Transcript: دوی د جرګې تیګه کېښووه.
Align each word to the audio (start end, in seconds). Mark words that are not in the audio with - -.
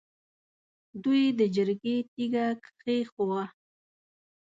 دوی 1.03 1.23
د 1.39 1.41
جرګې 1.55 1.95
تیګه 2.13 2.45
کېښووه. 2.81 3.43